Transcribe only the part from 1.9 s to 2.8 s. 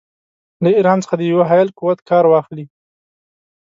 کار واخلي.